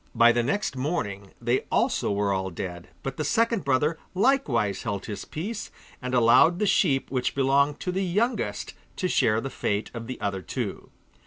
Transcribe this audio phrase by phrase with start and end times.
[0.15, 5.05] By the next morning they also were all dead, but the second brother likewise held
[5.05, 5.69] his peace,
[6.01, 10.19] and allowed the sheep which belonged to the youngest to share the fate of the
[10.19, 10.89] other two.